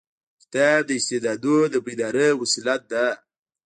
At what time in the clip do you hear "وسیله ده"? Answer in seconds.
2.35-3.05